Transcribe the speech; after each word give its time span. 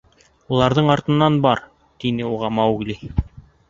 —Уларҙың 0.55 0.89
артынан 0.95 1.39
бар,— 1.45 1.63
тине 2.05 2.29
уға 2.35 2.55
Маугли. 2.61 3.03